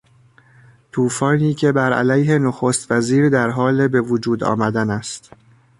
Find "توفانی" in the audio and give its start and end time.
0.91-1.53